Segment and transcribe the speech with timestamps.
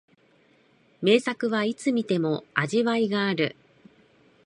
[1.03, 3.55] 名作はいつ観ても味わいがある